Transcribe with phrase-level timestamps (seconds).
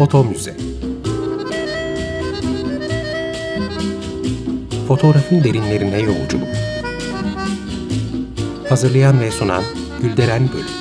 [0.00, 0.56] Foto Müze.
[4.88, 6.48] Fotoğrafın derinlerine yolculuk.
[8.68, 9.62] Hazırlayan ve sunan
[10.02, 10.79] Gülderen Bölüm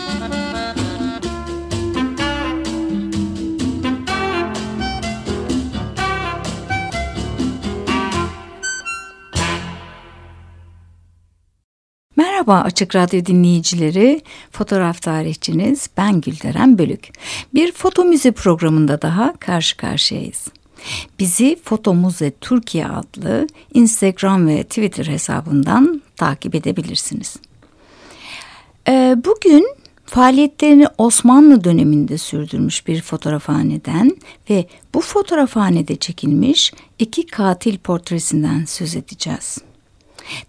[12.49, 14.21] Merhaba Açık Radyo dinleyicileri,
[14.51, 17.09] fotoğraf tarihçiniz ben Gülderen Bölük.
[17.53, 20.47] Bir foto müze programında daha karşı karşıyayız.
[21.19, 27.35] Bizi Foto Müze Türkiye adlı Instagram ve Twitter hesabından takip edebilirsiniz.
[28.87, 29.67] Ee, bugün
[30.05, 34.17] faaliyetlerini Osmanlı döneminde sürdürmüş bir fotoğrafhaneden
[34.49, 39.68] ve bu fotoğrafhanede çekilmiş iki katil portresinden söz edeceğiz.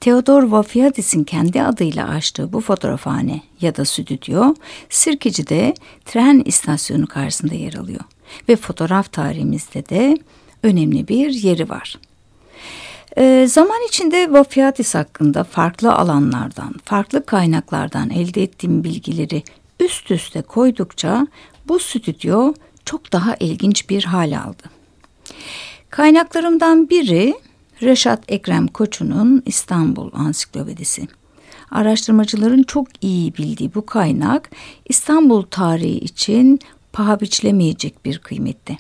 [0.01, 4.55] Theodor Vafiadis'in kendi adıyla açtığı bu fotoğrafhane ya da stüdyo
[4.91, 5.75] Sirkeci'de
[6.05, 8.01] tren istasyonu karşısında yer alıyor
[8.49, 10.19] ve fotoğraf tarihimizde de
[10.63, 11.99] önemli bir yeri var.
[13.17, 19.43] E, zaman içinde Vafiadis hakkında farklı alanlardan, farklı kaynaklardan elde ettiğim bilgileri
[19.81, 21.27] üst üste koydukça
[21.69, 24.63] bu stüdyo çok daha ilginç bir hal aldı.
[25.91, 27.35] Kaynaklarımdan biri
[27.83, 31.09] Reşat Ekrem Koçu'nun İstanbul Ansiklopedisi.
[31.71, 34.51] Araştırmacıların çok iyi bildiği bu kaynak
[34.89, 36.61] İstanbul tarihi için
[36.93, 38.77] paha biçilemeyecek bir kıymette.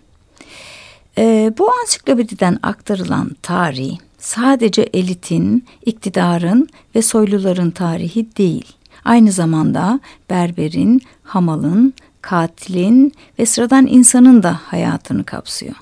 [1.19, 8.73] Ee, bu ansiklopediden aktarılan tarih sadece elitin, iktidarın ve soyluların tarihi değil.
[9.05, 15.75] Aynı zamanda berberin, hamalın, katilin ve sıradan insanın da hayatını kapsıyor.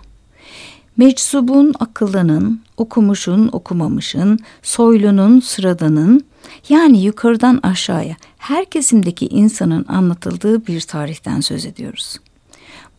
[0.98, 6.24] Meczubun akıllının, okumuşun okumamışın, soylunun sıradanın
[6.68, 12.16] yani yukarıdan aşağıya her kesimdeki insanın anlatıldığı bir tarihten söz ediyoruz.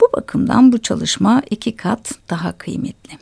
[0.02, 3.17] Bu bakımdan bu çalışma iki kat daha kıymetli.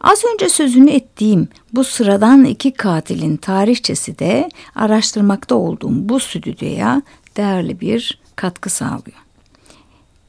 [0.00, 7.02] Az önce sözünü ettiğim bu sıradan iki katilin tarihçesi de araştırmakta olduğum bu stüdyoya
[7.36, 9.29] değerli bir katkı sağlıyor.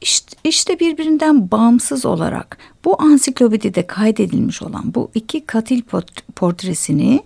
[0.02, 5.82] İşte, işte birbirinden bağımsız olarak bu ansiklopedide kaydedilmiş olan bu iki katil
[6.36, 7.22] portresini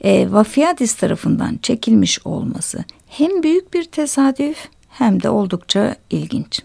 [0.00, 6.62] e, Vafiadis tarafından çekilmiş olması hem büyük bir tesadüf hem de oldukça ilginç.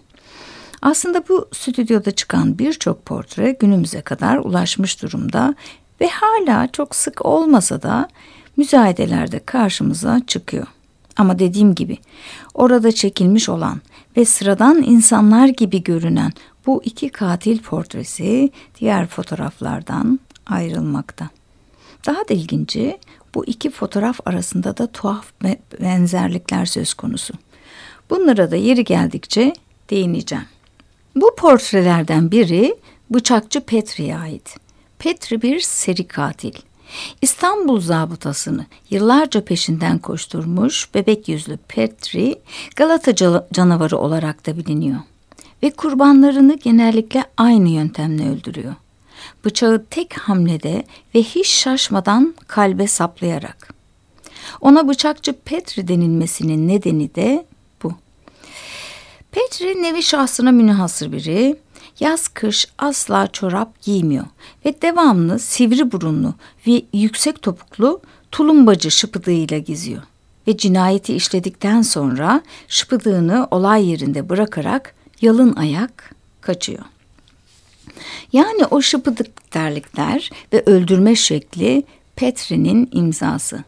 [0.82, 5.54] Aslında bu stüdyoda çıkan birçok portre günümüze kadar ulaşmış durumda
[6.00, 8.08] ve hala çok sık olmasa da
[8.56, 10.66] müzayedelerde karşımıza çıkıyor.
[11.16, 11.98] Ama dediğim gibi
[12.54, 13.80] orada çekilmiş olan
[14.16, 16.32] ve sıradan insanlar gibi görünen
[16.66, 18.50] bu iki katil portresi
[18.80, 21.28] diğer fotoğraflardan ayrılmakta.
[22.06, 22.98] Daha da ilginci
[23.34, 25.32] bu iki fotoğraf arasında da tuhaf
[25.80, 27.34] benzerlikler söz konusu.
[28.10, 29.52] Bunlara da yeri geldikçe
[29.90, 30.44] değineceğim.
[31.16, 32.76] Bu portrelerden biri
[33.10, 34.56] bıçakçı Petri'ye ait.
[34.98, 36.52] Petri bir seri katil.
[37.22, 42.38] İstanbul zabıtasını yıllarca peşinden koşturmuş bebek yüzlü Petri
[42.76, 43.14] Galata
[43.52, 45.00] canavarı olarak da biliniyor.
[45.62, 48.74] Ve kurbanlarını genellikle aynı yöntemle öldürüyor.
[49.44, 53.74] Bıçağı tek hamlede ve hiç şaşmadan kalbe saplayarak.
[54.60, 57.46] Ona bıçakçı Petri denilmesinin nedeni de
[57.82, 57.94] bu.
[59.32, 61.56] Petri nevi şahsına münhasır biri,
[62.00, 64.24] yaz kış asla çorap giymiyor
[64.64, 66.34] ve devamlı sivri burunlu
[66.66, 68.00] ve yüksek topuklu
[68.32, 70.02] tulumbacı şıpıdığıyla geziyor.
[70.46, 76.84] Ve cinayeti işledikten sonra şıpıdığını olay yerinde bırakarak yalın ayak kaçıyor.
[78.32, 81.84] Yani o şıpıdık terlikler ve öldürme şekli
[82.16, 83.64] Petri'nin imzası.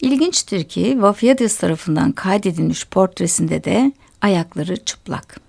[0.00, 5.47] İlginçtir ki Vafiyadis tarafından kaydedilmiş portresinde de ayakları çıplak.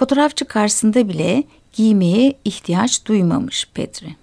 [0.00, 4.16] Fotoğrafçı karşısında bile giymeye ihtiyaç duymamış Petri.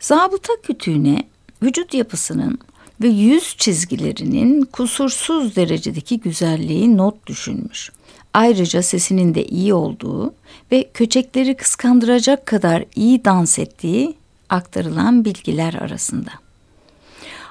[0.00, 1.28] Zabıta kütüğüne
[1.62, 2.58] vücut yapısının
[3.02, 7.92] ve yüz çizgilerinin kusursuz derecedeki güzelliği not düşünmüş.
[8.34, 10.34] Ayrıca sesinin de iyi olduğu
[10.72, 14.14] ve köçekleri kıskandıracak kadar iyi dans ettiği
[14.48, 16.30] aktarılan bilgiler arasında.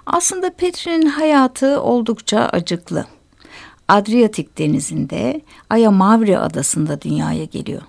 [0.06, 3.06] Aslında Petri'nin hayatı oldukça acıklı.
[3.91, 7.81] Adriyatik denizinde Aya Mavri adasında dünyaya geliyor.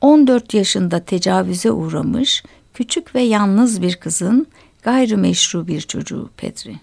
[0.00, 2.42] 14 yaşında tecavüze uğramış
[2.74, 4.46] küçük ve yalnız bir kızın
[4.82, 6.80] gayrimeşru bir çocuğu Petri.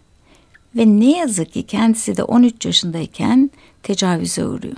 [0.75, 3.51] Ve ne yazık ki kendisi de 13 yaşındayken
[3.83, 4.77] tecavüze uğruyor.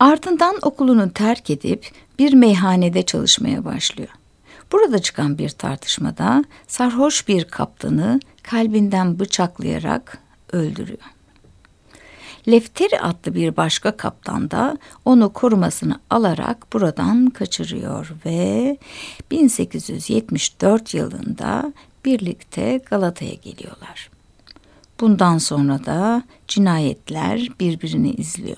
[0.00, 4.10] Ardından okulunu terk edip bir meyhanede çalışmaya başlıyor.
[4.72, 10.18] Burada çıkan bir tartışmada sarhoş bir kaptanı kalbinden bıçaklayarak
[10.52, 11.15] öldürüyor.
[12.48, 18.76] Lefteri adlı bir başka kaptan da onu korumasını alarak buradan kaçırıyor ve
[19.30, 21.72] 1874 yılında
[22.04, 24.10] birlikte Galata'ya geliyorlar.
[25.00, 28.56] Bundan sonra da cinayetler birbirini izliyor.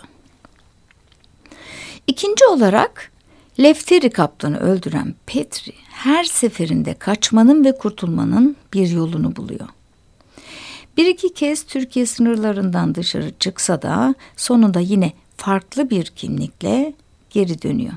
[2.07, 3.13] İkinci olarak
[3.61, 9.69] Lefteri kaptanı öldüren Petri her seferinde kaçmanın ve kurtulmanın bir yolunu buluyor.
[10.99, 16.95] Bir iki kez Türkiye sınırlarından dışarı çıksa da sonunda yine farklı bir kimlikle
[17.31, 17.93] geri dönüyor.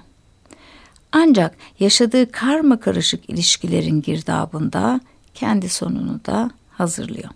[1.11, 5.01] Ancak yaşadığı karma karışık ilişkilerin girdabında
[5.33, 7.29] kendi sonunu da hazırlıyor.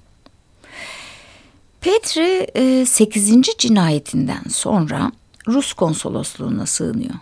[1.81, 2.47] Petri
[2.85, 3.31] 8.
[3.31, 5.11] E, cinayetinden sonra
[5.47, 7.15] Rus konsolosluğuna sığınıyor.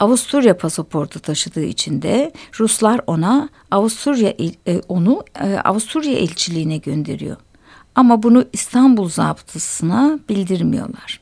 [0.00, 4.34] Avusturya pasaportu taşıdığı için de Ruslar ona Avusturya
[4.66, 7.36] e, onu e, Avusturya elçiliğine gönderiyor.
[7.98, 11.20] Ama bunu İstanbul zabıtasına bildirmiyorlar.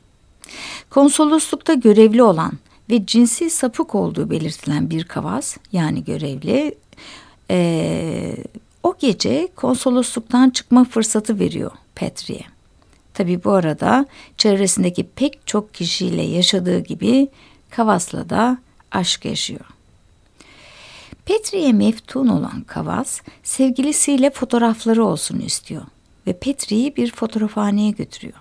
[0.90, 2.52] Konsoloslukta görevli olan
[2.90, 6.74] ve cinsi sapık olduğu belirtilen bir kavas yani görevli
[7.50, 8.36] e,
[8.82, 12.44] o gece konsolosluktan çıkma fırsatı veriyor Petri'ye.
[13.14, 14.06] Tabi bu arada
[14.38, 17.28] çevresindeki pek çok kişiyle yaşadığı gibi
[17.70, 18.58] Kavas'la da
[18.92, 19.66] aşk yaşıyor.
[21.24, 25.82] Petri'ye meftun olan Kavas sevgilisiyle fotoğrafları olsun istiyor
[26.26, 28.38] ve Petri'yi bir fotoğrafhaneye götürüyor.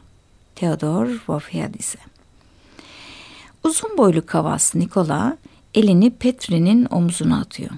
[0.55, 1.99] Theodor Vofiadis'e.
[3.63, 5.37] Uzun boylu Kavas Nikola
[5.73, 7.71] elini Petri'nin omzuna atıyor.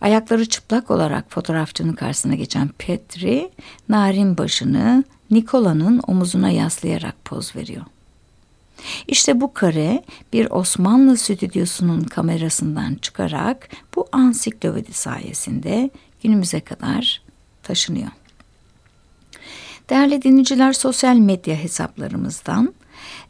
[0.00, 3.50] Ayakları çıplak olarak fotoğrafçının karşısına geçen Petri,
[3.88, 7.82] narin başını Nikola'nın omuzuna yaslayarak poz veriyor.
[9.08, 15.90] İşte bu kare bir Osmanlı stüdyosunun kamerasından çıkarak bu ansiklopedi sayesinde
[16.22, 17.22] günümüze kadar
[17.62, 18.08] taşınıyor.
[19.92, 22.74] Değerli dinleyiciler sosyal medya hesaplarımızdan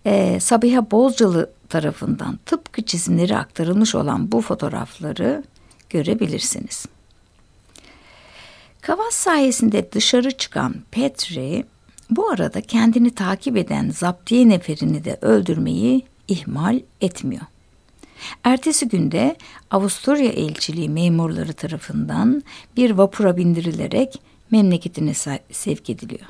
[0.06, 5.42] e, Sabiha Bozcalı tarafından tıpkı çizimleri aktarılmış olan bu fotoğrafları
[5.90, 6.86] görebilirsiniz.
[8.80, 11.64] Kavas sayesinde dışarı çıkan Petri
[12.10, 17.46] bu arada kendini takip eden zaptiye neferini de öldürmeyi ihmal etmiyor.
[18.44, 19.36] Ertesi günde
[19.70, 22.42] Avusturya elçiliği memurları tarafından
[22.76, 25.14] bir vapura bindirilerek memleketine
[25.50, 26.26] sevk ediliyor.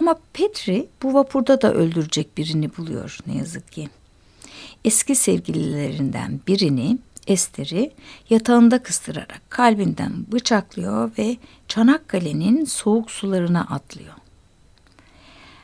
[0.00, 3.88] Ama Petri bu vapurda da öldürecek birini buluyor ne yazık ki.
[4.84, 7.92] Eski sevgililerinden birini Ester'i
[8.30, 11.36] yatağında kıstırarak kalbinden bıçaklıyor ve
[11.68, 14.14] Çanakkale'nin soğuk sularına atlıyor.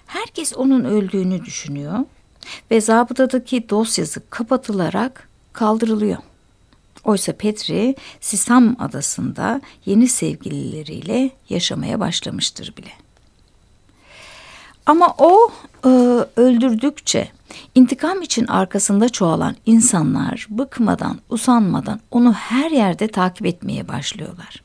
[0.06, 1.98] Herkes onun öldüğünü düşünüyor
[2.70, 6.18] ve zabıtadaki dosyası kapatılarak kaldırılıyor.
[7.04, 12.90] Oysa Petri Sisam adasında yeni sevgilileriyle yaşamaya başlamıştır bile.
[14.88, 15.50] Ama o
[15.84, 15.88] e,
[16.36, 17.28] öldürdükçe
[17.74, 24.62] intikam için arkasında çoğalan insanlar bıkmadan, usanmadan onu her yerde takip etmeye başlıyorlar.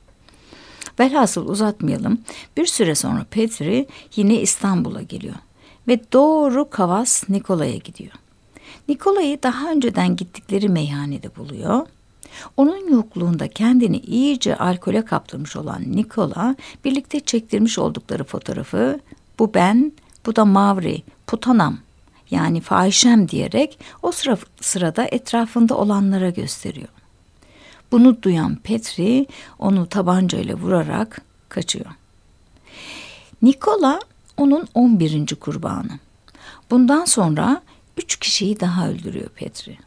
[1.00, 2.18] Velhasıl uzatmayalım.
[2.58, 5.36] Bir süre sonra Petri yine İstanbul'a geliyor
[5.88, 8.14] ve doğru Kavas Nikola'ya gidiyor.
[8.88, 11.88] Nikola'yı daha önceden gittikleri meyhanede buluyor.
[12.58, 16.56] Onun yokluğunda kendini iyice alkole kaptırmış olan Nikola
[16.86, 19.00] birlikte çektirmiş oldukları fotoğrafı
[19.40, 19.92] bu ben,
[20.26, 21.78] bu da Mavri, Putanam
[22.32, 26.88] yani fahişem diyerek o sıra, sırada etrafında olanlara gösteriyor.
[27.92, 29.28] Bunu duyan Petri
[29.60, 31.86] onu tabancayla vurarak kaçıyor.
[33.42, 34.00] Nikola
[34.38, 35.36] onun 11.
[35.36, 36.00] kurbanı.
[36.72, 37.62] Bundan sonra
[37.98, 39.78] üç kişiyi daha öldürüyor Petri.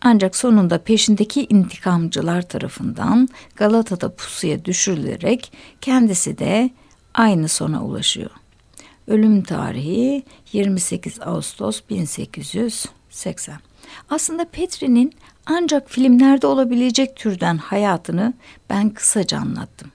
[0.00, 6.70] Ancak sonunda peşindeki intikamcılar tarafından Galata'da pusuya düşürülerek kendisi de
[7.14, 8.30] aynı sona ulaşıyor.
[9.08, 13.58] Ölüm tarihi 28 Ağustos 1880.
[14.10, 15.12] Aslında Petri'nin
[15.46, 18.34] ancak filmlerde olabilecek türden hayatını
[18.70, 19.90] ben kısaca anlattım.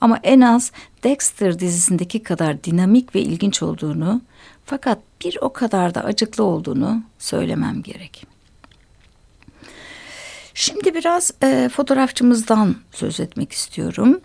[0.00, 0.72] Ama en az
[1.04, 4.22] Dexter dizisindeki kadar dinamik ve ilginç olduğunu
[4.64, 8.26] fakat bir o kadar da acıklı olduğunu söylemem gerek.
[10.54, 14.20] Şimdi biraz e, fotoğrafçımızdan söz etmek istiyorum.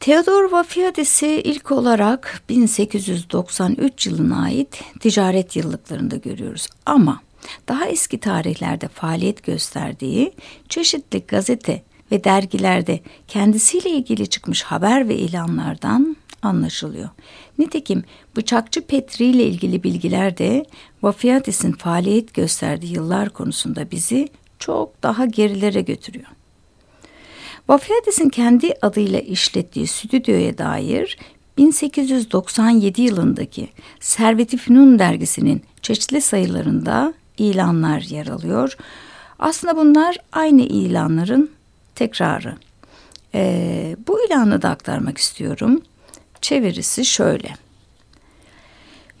[0.00, 6.66] Theodor Vafiadis'i ilk olarak 1893 yılına ait ticaret yıllıklarında görüyoruz.
[6.86, 7.20] Ama
[7.68, 10.32] daha eski tarihlerde faaliyet gösterdiği
[10.68, 17.08] çeşitli gazete ve dergilerde kendisiyle ilgili çıkmış haber ve ilanlardan anlaşılıyor.
[17.58, 18.04] Nitekim
[18.36, 20.64] bıçakçı Petri ile ilgili bilgiler de
[21.02, 24.28] Vafiatis'in faaliyet gösterdiği yıllar konusunda bizi
[24.58, 26.37] çok daha gerilere götürüyor.
[27.68, 31.18] Vafiatis'in kendi adıyla işlettiği stüdyoya dair
[31.58, 33.68] 1897 yılındaki
[34.00, 38.76] Servet-i Fünun dergisinin çeşitli sayılarında ilanlar yer alıyor.
[39.38, 41.50] Aslında bunlar aynı ilanların
[41.94, 42.56] tekrarı.
[43.34, 45.82] Ee, bu ilanı da aktarmak istiyorum.
[46.40, 47.48] Çevirisi şöyle.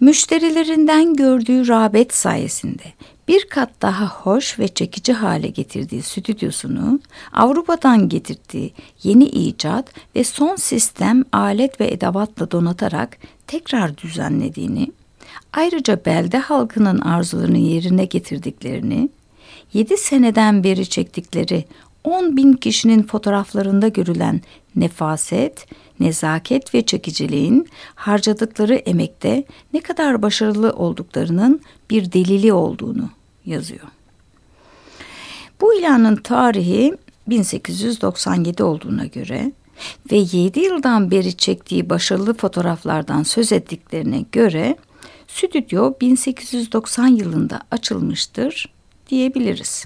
[0.00, 2.84] Müşterilerinden gördüğü rağbet sayesinde
[3.28, 7.00] bir kat daha hoş ve çekici hale getirdiği stüdyosunu
[7.32, 14.92] Avrupa'dan getirdiği yeni icat ve son sistem alet ve edevatla donatarak tekrar düzenlediğini,
[15.52, 19.08] ayrıca belde halkının arzularını yerine getirdiklerini,
[19.72, 21.64] 7 seneden beri çektikleri
[22.04, 24.40] 10 bin kişinin fotoğraflarında görülen
[24.76, 25.66] nefaset,
[26.00, 33.17] nezaket ve çekiciliğin harcadıkları emekte ne kadar başarılı olduklarının bir delili olduğunu
[33.48, 33.88] yazıyor.
[35.60, 36.94] Bu ilanın tarihi
[37.26, 39.52] 1897 olduğuna göre
[40.12, 44.76] ve 7 yıldan beri çektiği başarılı fotoğraflardan söz ettiklerine göre
[45.28, 48.66] stüdyo 1890 yılında açılmıştır
[49.10, 49.84] diyebiliriz.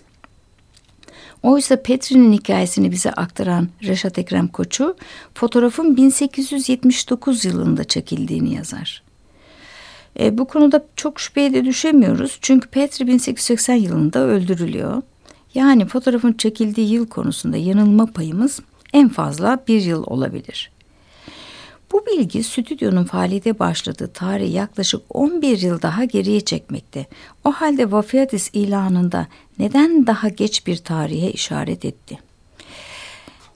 [1.43, 4.97] Oysa Petri'nin hikayesini bize aktaran Reşat Ekrem Koçu
[5.35, 9.03] fotoğrafın 1879 yılında çekildiğini yazar.
[10.21, 15.03] E, bu konuda çok şüpheye de düşemiyoruz çünkü Petri 1880 yılında öldürülüyor.
[15.55, 18.61] Yani fotoğrafın çekildiği yıl konusunda yanılma payımız
[18.93, 20.71] en fazla bir yıl olabilir.
[21.93, 27.07] Bu bilgi stüdyonun faaliyete başladığı tarihi yaklaşık 11 yıl daha geriye çekmekte.
[27.45, 29.27] O halde Vafiatis ilanında
[29.59, 32.32] neden daha geç bir tarihe işaret etti?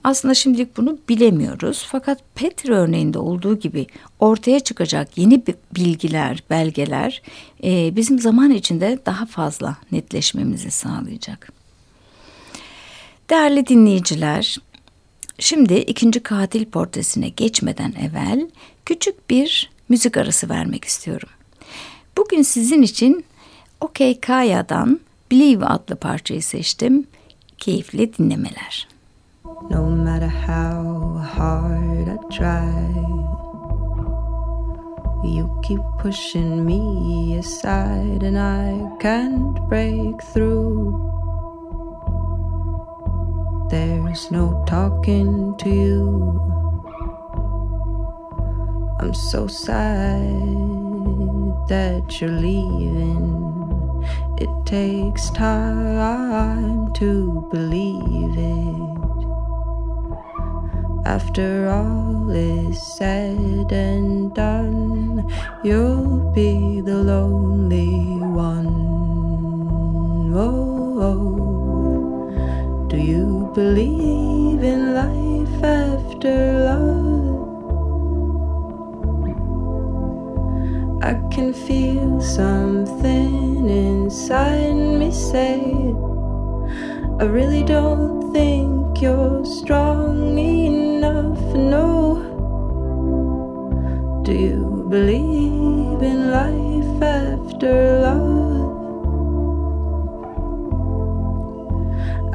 [0.07, 1.85] Aslında şimdilik bunu bilemiyoruz.
[1.89, 3.87] Fakat Petri örneğinde olduğu gibi
[4.19, 5.43] ortaya çıkacak yeni
[5.75, 7.21] bilgiler, belgeler
[7.63, 11.51] e, bizim zaman içinde daha fazla netleşmemizi sağlayacak.
[13.29, 14.57] Değerli dinleyiciler,
[15.39, 18.49] Şimdi ikinci katil portresine geçmeden evvel
[18.85, 21.29] küçük bir müzik arası vermek istiyorum.
[22.17, 23.25] Bugün sizin için
[23.81, 24.99] OK Kaya'dan
[25.31, 27.07] Believe adlı parçayı seçtim.
[27.57, 28.96] Keyifli dinlemeler.
[29.69, 32.71] No matter how hard I try
[35.23, 41.07] You keep pushing me aside and I can't break through
[43.69, 46.47] There's no talking to you.
[49.01, 50.23] I'm so sad
[51.67, 54.05] that you're leaving.
[54.37, 59.06] It takes time to believe it.
[61.07, 65.23] After all is said and done,
[65.63, 68.67] you'll be the lonely one.
[70.35, 72.87] Oh, oh.
[72.89, 76.35] Do you believe in life after
[76.67, 77.07] love?
[81.01, 85.95] I can feel something inside me say
[87.17, 90.76] I really don't think you're strong enough.
[91.57, 92.21] No.
[94.23, 98.37] Do you believe in life after love?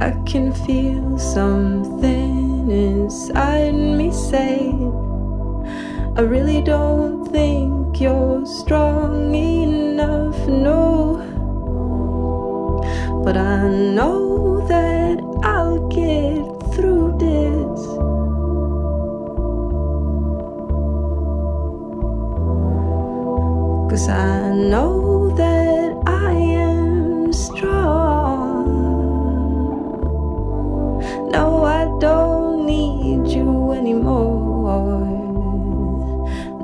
[0.01, 4.73] I can feel something inside me say,
[6.17, 11.23] I really don't think you're strong enough, no.
[13.25, 17.12] But I know that I'll get through
[23.93, 28.65] Cause I know that I am strong.
[31.31, 35.05] No, I don't need you anymore.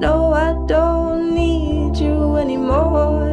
[0.01, 3.29] No, I don't need you anymore.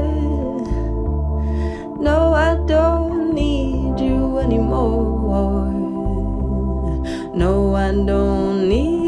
[1.98, 5.72] No, I don't need you anymore.
[7.34, 9.04] No, I don't need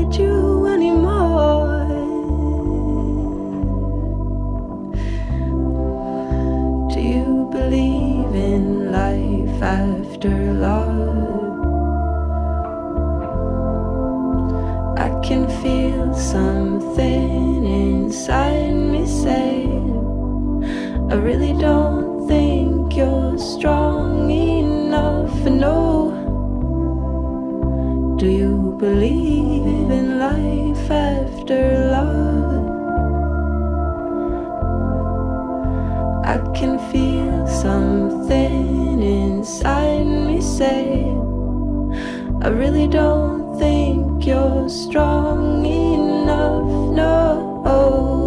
[10.27, 11.17] after love?
[15.23, 19.65] can feel something inside me say,
[21.11, 25.35] I really don't think you're strong enough.
[25.45, 26.13] No,
[28.17, 31.76] do you believe in life after
[42.47, 46.63] I really don't think you're strong enough.
[46.95, 48.26] No.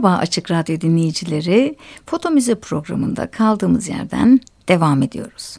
[0.00, 1.76] Merhaba Açık Radyo dinleyicileri.
[2.06, 5.58] Foto Müze programında kaldığımız yerden devam ediyoruz.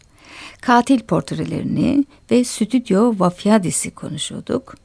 [0.61, 4.75] Katil portrelerini ve stüdyo Vafyadis'i konuşuyorduk.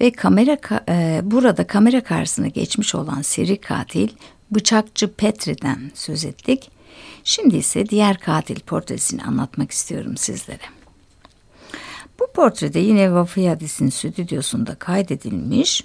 [0.00, 4.08] Ve kamera e, burada kamera karşısına geçmiş olan seri katil
[4.50, 6.70] bıçakçı Petri'den söz ettik.
[7.24, 10.66] Şimdi ise diğer katil portresini anlatmak istiyorum sizlere.
[12.20, 15.84] Bu portrede yine Vafyadis'in stüdyosunda kaydedilmiş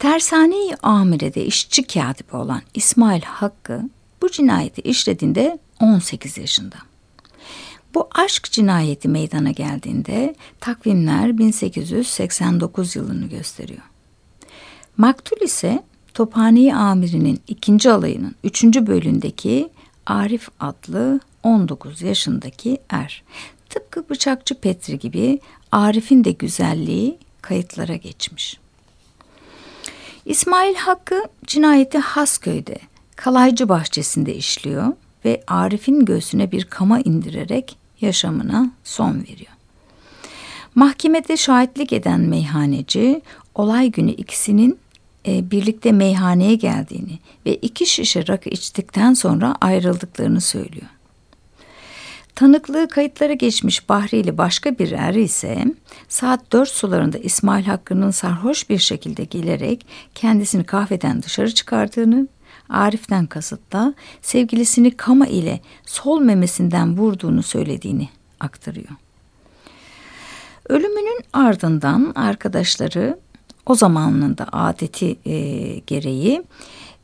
[0.00, 3.82] Tersane-i Amire'de işçi katibi olan İsmail Hakkı
[4.22, 6.76] bu cinayeti işlediğinde 18 yaşında.
[7.94, 13.82] Bu aşk cinayeti meydana geldiğinde takvimler 1889 yılını gösteriyor.
[14.96, 15.82] Maktul ise
[16.14, 19.70] Tophane-i Amiri'nin ikinci alayının üçüncü bölümündeki
[20.06, 23.22] Arif adlı 19 yaşındaki er.
[23.70, 25.40] Tıpkı bıçakçı Petri gibi
[25.72, 28.60] Arif'in de güzelliği kayıtlara geçmiş.
[30.30, 32.76] İsmail Hakkı cinayeti Hasköy'de
[33.16, 34.92] Kalaycı Bahçesi'nde işliyor
[35.24, 39.52] ve Arif'in göğsüne bir kama indirerek yaşamına son veriyor.
[40.74, 43.22] Mahkemede şahitlik eden meyhaneci
[43.54, 44.78] olay günü ikisinin
[45.26, 50.88] e, birlikte meyhaneye geldiğini ve iki şişe rakı içtikten sonra ayrıldıklarını söylüyor.
[52.40, 55.64] Tanıklığı kayıtlara geçmiş Bahriyeli başka bir er ise
[56.08, 62.28] saat dört sularında İsmail Hakkı'nın sarhoş bir şekilde gelerek kendisini kahveden dışarı çıkardığını,
[62.68, 68.08] Arif'ten kasıtta sevgilisini kama ile sol memesinden vurduğunu söylediğini
[68.40, 68.90] aktarıyor.
[70.68, 73.18] Ölümünün ardından arkadaşları
[73.66, 75.38] o zamanın da adeti e,
[75.78, 76.42] gereği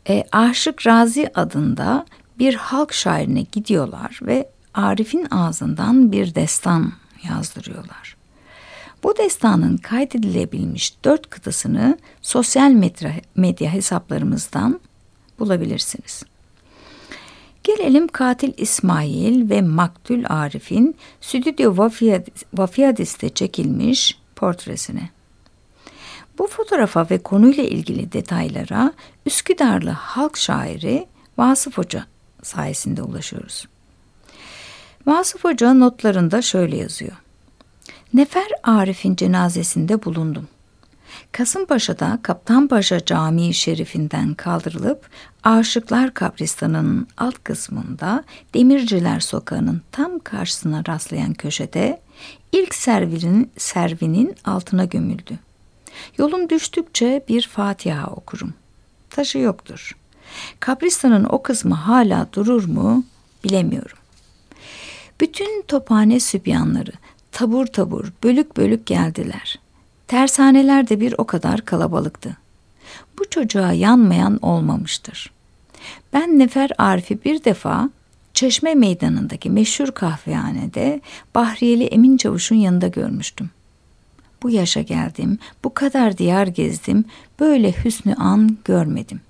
[0.09, 2.07] e, Aşık Razi adında
[2.39, 6.93] bir halk şairine gidiyorlar ve Arif'in ağzından bir destan
[7.29, 8.17] yazdırıyorlar.
[9.03, 14.81] Bu destanın kaydedilebilmiş dört kıtasını sosyal medya, medya hesaplarımızdan
[15.39, 16.23] bulabilirsiniz.
[17.65, 21.91] Gelelim katil İsmail ve maktul Arif'in Stüdyo
[22.55, 25.11] Vafiyadis'te çekilmiş portresine.
[26.39, 28.93] Bu fotoğrafa ve konuyla ilgili detaylara
[29.27, 31.07] Üsküdarlı halk şairi
[31.39, 32.07] Vasıf Hoca
[32.43, 33.67] sayesinde ulaşıyoruz.
[35.07, 37.12] Vasıf Hoca notlarında şöyle yazıyor.
[38.14, 40.49] Nefer Arif'in cenazesinde bulundum.
[41.33, 45.09] Kasımpaşa'da Kaptanpaşa Camii Şerifinden kaldırılıp
[45.45, 52.01] Aşıklar Kabristanı'nın alt kısmında Demirciler Sokağı'nın tam karşısına rastlayan köşede
[52.53, 55.38] ilk servinin, servinin altına gömüldü.
[56.19, 58.55] Yolum düştükçe bir Fatiha okurum.
[59.11, 59.97] Taşı yoktur.
[60.61, 63.05] Kabristan'ın o kısmı hala durur mu
[63.45, 63.99] bilemiyorum.
[65.21, 66.93] Bütün tophane sübyanları
[67.33, 69.59] tabur tabur, bölük bölük geldiler.
[70.07, 72.37] Tersaneler de bir o kadar kalabalıktı.
[73.19, 75.31] Bu çocuğa yanmayan olmamıştır.
[76.13, 77.91] Ben Nefer Arif'i bir defa
[78.35, 81.01] Çeşme Meydanı'ndaki meşhur kahvehanede
[81.35, 83.51] Bahriyeli Emin Çavuş'un yanında görmüştüm.
[84.43, 87.05] Bu yaşa geldim, bu kadar diyar gezdim,
[87.41, 89.21] böyle hüsnü an görmedim.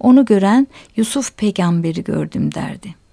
[0.00, 3.05] Onu gören Yusuf peygamberi gördüm derdi.''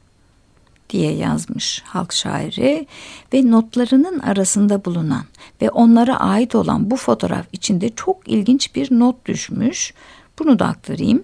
[0.93, 2.87] Diye yazmış halk şairi
[3.33, 5.25] ve notlarının arasında bulunan
[5.61, 9.93] ve onlara ait olan bu fotoğraf içinde çok ilginç bir not düşmüş.
[10.39, 11.23] Bunu da aktarayım.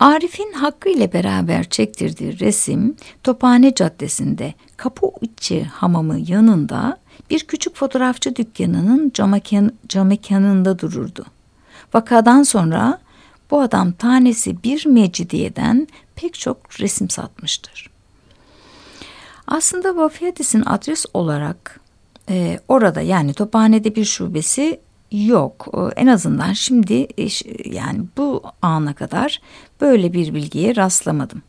[0.00, 6.98] Arif'in Hakkı ile beraber çektirdiği resim Tophane Caddesi'nde kapı içi hamamı yanında
[7.30, 9.12] bir küçük fotoğrafçı dükkanının
[9.88, 11.24] cam mekanında dururdu.
[11.94, 12.98] Vakadan sonra
[13.52, 17.90] bu adam tanesi bir mecidiyeden pek çok resim satmıştır.
[19.46, 21.80] Aslında Vafiyadis'in adres olarak
[22.28, 24.80] e, orada yani Tophane'de bir şubesi
[25.12, 25.68] yok.
[25.74, 27.28] E, en azından şimdi e,
[27.64, 29.40] yani bu ana kadar
[29.80, 31.42] böyle bir bilgiye rastlamadım.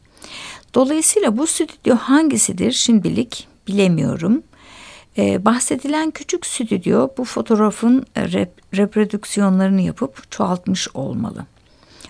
[0.74, 4.44] Dolayısıyla bu stüdyo hangisidir şimdilik bilemiyorum.
[5.18, 11.46] Ee, bahsedilen küçük stüdyo bu fotoğrafın rep reprodüksiyonlarını yapıp çoğaltmış olmalı.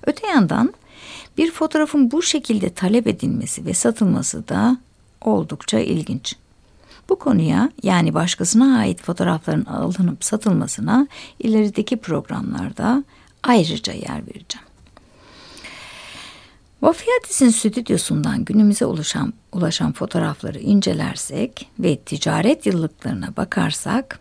[0.08, 0.74] Öte yandan
[1.38, 4.78] bir fotoğrafın bu şekilde talep edilmesi ve satılması da
[5.22, 6.36] oldukça ilginç.
[7.10, 11.08] Bu konuya yani başkasına ait fotoğrafların alınıp satılmasına
[11.40, 13.04] ilerideki programlarda
[13.44, 14.68] ayrıca yer vereceğim.
[16.82, 24.20] Vafiyadis'in stüdyosundan günümüze ulaşan, ulaşan fotoğrafları incelersek ve ticaret yıllıklarına bakarsak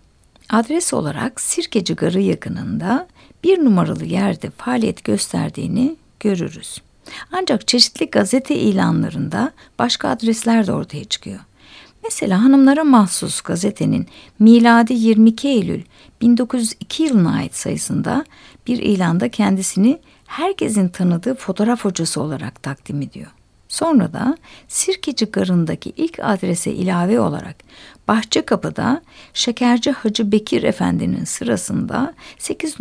[0.50, 3.08] adres olarak Sirkeci Garı yakınında
[3.44, 6.82] bir numaralı yerde faaliyet gösterdiğini görürüz.
[7.32, 11.40] Ancak çeşitli gazete ilanlarında başka adresler de ortaya çıkıyor.
[12.04, 14.06] Mesela hanımlara mahsus gazetenin
[14.38, 15.82] miladi 22 Eylül
[16.20, 18.24] 1902 yılına ait sayısında
[18.66, 23.30] bir ilanda kendisini herkesin tanıdığı fotoğraf hocası olarak takdim ediyor.
[23.68, 24.36] Sonra da
[24.68, 27.56] Sirkeci Garı'ndaki ilk adrese ilave olarak
[28.08, 29.02] Bahçekapı'da
[29.34, 32.76] Şekerci Hacı Bekir Efendi'nin sırasında 8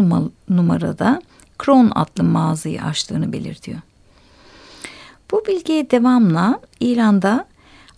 [0.50, 1.22] numarada
[1.58, 3.80] Kron adlı mağazayı açtığını belirtiyor.
[5.32, 7.46] Bu bilgiye devamla İran'da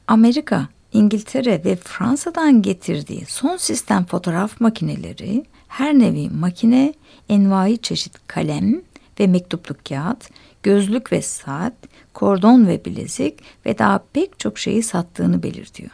[0.07, 6.93] Amerika, İngiltere ve Fransa'dan getirdiği son sistem fotoğraf makineleri, her nevi makine,
[7.29, 8.81] envai çeşit kalem
[9.19, 10.29] ve mektupluk kağıt,
[10.63, 11.73] gözlük ve saat,
[12.13, 15.91] kordon ve bilezik ve daha pek çok şeyi sattığını belirtiyor.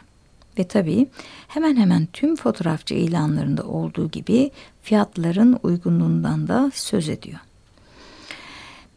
[0.60, 1.06] Ve tabii
[1.48, 4.50] hemen hemen tüm fotoğrafçı ilanlarında olduğu gibi
[4.82, 7.38] fiyatların uygunluğundan da söz ediyor.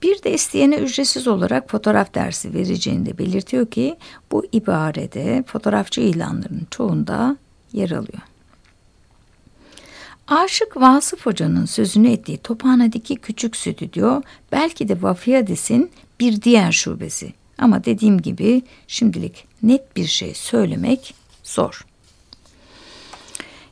[0.01, 3.97] Bir de isteyene ücretsiz olarak fotoğraf dersi vereceğini de belirtiyor ki
[4.31, 7.37] bu ibarede fotoğrafçı ilanlarının çoğunda
[7.73, 8.21] yer alıyor.
[10.27, 14.21] Aşık Vasıf Hoca'nın sözünü ettiği Tophane'deki küçük stüdyo
[14.51, 17.33] belki de Vafiyadis'in bir diğer şubesi.
[17.57, 21.85] Ama dediğim gibi şimdilik net bir şey söylemek zor.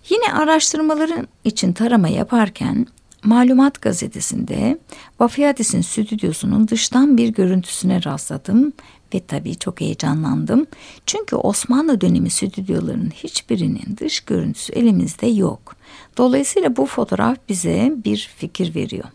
[0.10, 2.88] Yine araştırmaların için tarama yaparken
[3.24, 4.78] Malumat gazetesinde
[5.20, 8.74] Vafiyadis'in stüdyosunun dıştan bir görüntüsüne rastladım
[9.14, 10.68] ve tabii çok heyecanlandım.
[11.06, 15.76] Çünkü Osmanlı dönemi stüdyolarının hiçbirinin dış görüntüsü elimizde yok.
[16.18, 19.06] Dolayısıyla bu fotoğraf bize bir fikir veriyor.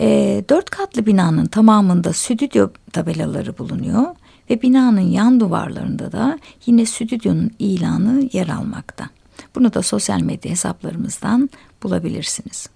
[0.00, 4.06] E, dört katlı binanın tamamında stüdyo tabelaları bulunuyor
[4.50, 9.08] ve binanın yan duvarlarında da yine stüdyonun ilanı yer almakta.
[9.54, 11.50] Bunu da sosyal medya hesaplarımızdan
[11.82, 12.68] bulabilirsiniz.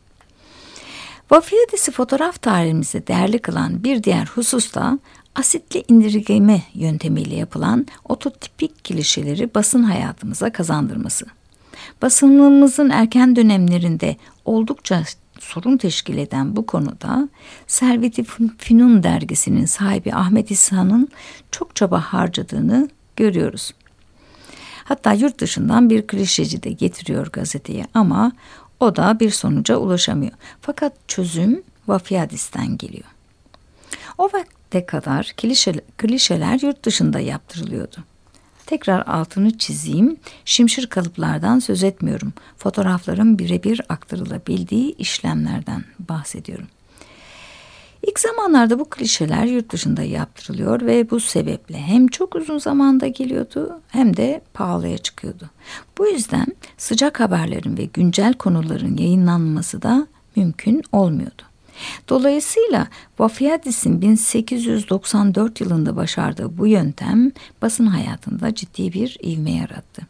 [1.30, 4.98] Vafiyadesi fotoğraf tarihimizi değerli kılan bir diğer husus da
[5.35, 11.26] asitli indirgeme yöntemiyle yapılan ototipik klişeleri basın hayatımıza kazandırması.
[12.02, 14.96] Basınımızın erken dönemlerinde oldukça
[15.40, 17.29] sorun teşkil eden bu konuda
[17.66, 18.24] Servet-i
[18.59, 21.09] Fünun dergisinin sahibi Ahmet İsa'nın
[21.50, 23.72] çok çaba harcadığını görüyoruz.
[24.85, 28.33] Hatta yurt dışından bir klişeci de getiriyor gazeteye ama
[28.81, 30.33] o da bir sonuca ulaşamıyor.
[30.61, 33.09] Fakat çözüm Vafiyadis'ten geliyor.
[34.18, 38.05] O vakte kadar klişe, klişeler yurt dışında yaptırılıyordu.
[38.70, 40.16] Tekrar altını çizeyim.
[40.44, 42.33] Şimşir kalıplardan söz etmiyorum.
[42.56, 46.66] Fotoğrafların birebir aktarılabildiği işlemlerden bahsediyorum.
[48.02, 53.80] İlk zamanlarda bu klişeler yurt dışında yaptırılıyor ve bu sebeple hem çok uzun zamanda geliyordu
[53.88, 55.50] hem de pahalıya çıkıyordu.
[55.98, 56.46] Bu yüzden
[56.78, 60.06] sıcak haberlerin ve güncel konuların yayınlanması da
[60.37, 61.42] mümkün olmuyordu.
[62.09, 62.87] Dolayısıyla
[63.19, 70.03] Vafiyadis'in 1894 yılında başardığı bu yöntem basın hayatında ciddi bir ivme yarattı.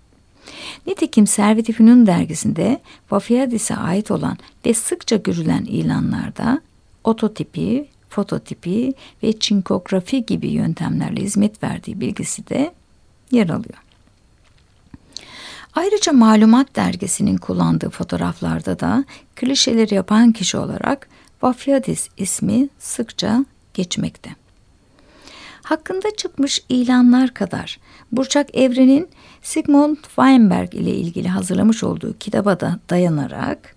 [0.87, 2.80] Nitekim Servet-i Fünun dergisinde
[3.11, 6.61] Vafiyadis'e ait olan ve sıkça görülen ilanlarda
[7.04, 12.74] ototipi, fototipi ve çinkografi gibi yöntemlerle hizmet verdiği bilgisi de
[13.30, 13.83] yer alıyor.
[15.74, 19.04] Ayrıca Malumat dergisinin kullandığı fotoğraflarda da
[19.37, 21.09] klişeleri yapan kişi olarak
[21.42, 24.31] Vafyadis ismi sıkça geçmekte.
[25.62, 27.79] Hakkında çıkmış ilanlar kadar
[28.12, 29.09] Burçak Evren'in
[29.42, 33.76] Sigmund Weinberg ile ilgili hazırlamış olduğu kitaba da dayanarak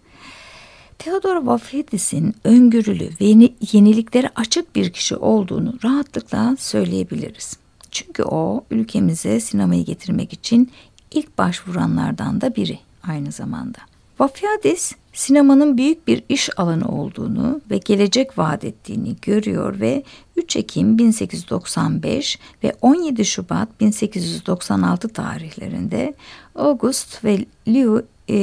[0.99, 7.58] Theodor Vafidis'in öngörülü ve yeniliklere açık bir kişi olduğunu rahatlıkla söyleyebiliriz.
[7.91, 10.71] Çünkü o ülkemize sinemayı getirmek için
[11.12, 13.78] ilk başvuranlardan da biri aynı zamanda.
[14.19, 20.04] Vafiyadis sinemanın büyük bir iş alanı olduğunu ve gelecek vaat ettiğini görüyor ve
[20.36, 26.13] 3 Ekim 1895 ve 17 Şubat 1896 tarihlerinde
[26.56, 28.38] August ve Louis, e,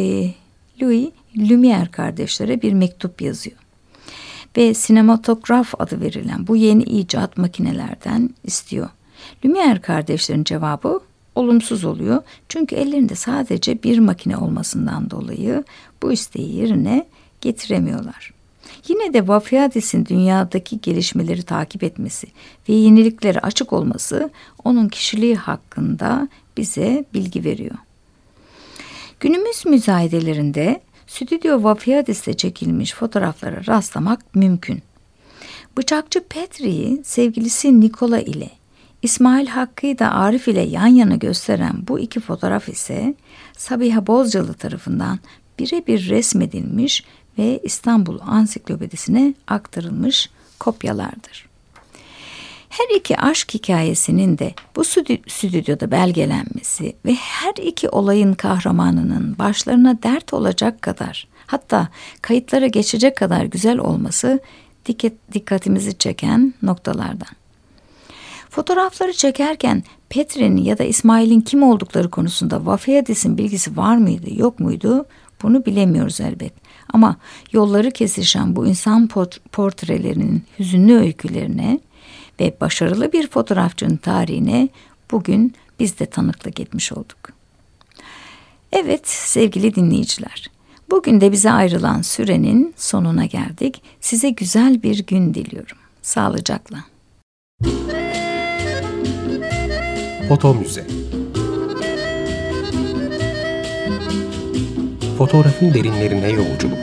[0.83, 3.57] Louis Lumière kardeşlere bir mektup yazıyor.
[4.57, 8.89] Ve sinematograf adı verilen bu yeni icat makinelerden istiyor.
[9.45, 11.01] Lumière kardeşlerin cevabı
[11.35, 12.23] olumsuz oluyor.
[12.49, 15.65] Çünkü ellerinde sadece bir makine olmasından dolayı
[16.03, 17.07] bu isteği yerine
[17.41, 18.33] getiremiyorlar.
[18.89, 22.27] Yine de Vafiyadis'in dünyadaki gelişmeleri takip etmesi
[22.69, 24.31] ve yeniliklere açık olması
[24.65, 27.77] onun kişiliği hakkında bize bilgi veriyor.
[29.21, 34.83] Günümüz müzayedelerinde Stüdyo Vafiyadis'te çekilmiş fotoğraflara rastlamak mümkün.
[35.77, 38.51] Bıçakçı Petri'yi sevgilisi Nikola ile
[39.03, 43.15] İsmail Hakkı'yı da Arif ile yan yana gösteren bu iki fotoğraf ise
[43.57, 45.19] Sabiha Bozcalı tarafından
[45.61, 47.05] birebir resmedilmiş
[47.38, 51.51] ve İstanbul Ansiklopedisine aktarılmış kopyalardır.
[52.68, 54.85] Her iki aşk hikayesinin de bu
[55.29, 61.88] stüdyoda belgelenmesi ve her iki olayın kahramanının başlarına dert olacak kadar hatta
[62.23, 64.40] kayıtlara geçecek kadar güzel olması
[65.33, 67.35] dikkatimizi çeken noktalardan.
[68.51, 75.07] Fotoğrafları çekerken Petri'nin ya da İsmail'in kim oldukları konusunda Vafiyadis'in bilgisi var mıydı yok muydu
[75.42, 76.53] bunu bilemiyoruz elbet.
[76.92, 77.16] Ama
[77.53, 79.09] yolları kesişen bu insan
[79.53, 81.81] portrelerinin hüzünlü öykülerine
[82.40, 84.68] ve başarılı bir fotoğrafçının tarihine
[85.11, 87.31] bugün biz de tanıklık etmiş olduk.
[88.73, 90.51] Evet sevgili dinleyiciler,
[90.90, 93.83] bugün de bize ayrılan sürenin sonuna geldik.
[94.01, 95.79] Size güzel bir gün diliyorum.
[96.03, 96.85] Sağlıcakla.
[100.31, 100.87] Foto Müze
[105.19, 106.79] Fotoğrafın derinlerine yolculuk.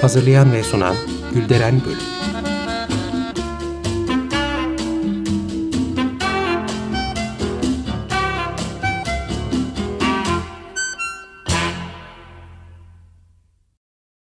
[0.00, 0.94] Hazırlayan ve sunan
[1.34, 2.21] Gülderen Bölüm